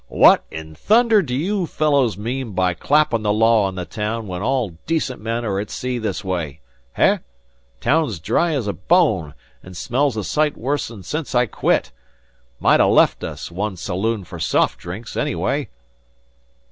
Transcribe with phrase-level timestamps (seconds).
[0.09, 4.41] "What in thunder do you fellows mean by clappin' the law on the town when
[4.41, 6.59] all decent men are at sea this way?
[6.93, 7.19] Heh?
[7.81, 11.91] Town's dry as a bone, an' smells a sight worse sence I quit.
[12.59, 15.69] 'Might ha' left us one saloon for soft drinks, anyway."